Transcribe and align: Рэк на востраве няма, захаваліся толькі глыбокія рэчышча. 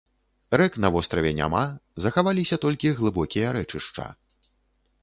Рэк 0.61 0.73
на 0.85 0.89
востраве 0.95 1.33
няма, 1.41 1.61
захаваліся 2.07 2.61
толькі 2.65 2.95
глыбокія 3.03 3.47
рэчышча. 3.61 4.09